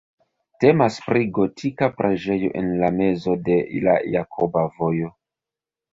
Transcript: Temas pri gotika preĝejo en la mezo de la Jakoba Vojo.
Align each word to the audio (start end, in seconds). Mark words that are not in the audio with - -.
Temas 0.63 0.95
pri 1.09 1.27
gotika 1.37 1.89
preĝejo 1.99 2.49
en 2.63 2.71
la 2.85 2.91
mezo 2.97 3.37
de 3.51 3.59
la 3.85 3.99
Jakoba 4.17 4.65
Vojo. 4.79 5.13